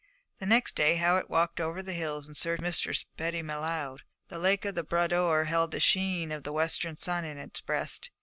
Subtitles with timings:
[0.39, 3.99] The next day Howitt walked over the hills in search of Mistress Betty M'Leod.
[4.29, 7.61] The lake of the Bras d'Or held the sheen of the western sun in its
[7.61, 8.09] breast.